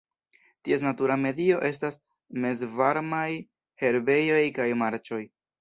[0.67, 1.99] Ties natura medio estas
[2.47, 3.29] mezvarmaj
[3.85, 5.25] herbejoj kaj marĉoj.